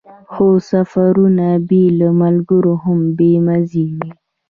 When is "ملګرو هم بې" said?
2.21-3.31